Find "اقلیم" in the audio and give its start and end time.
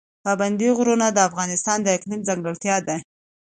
1.97-2.21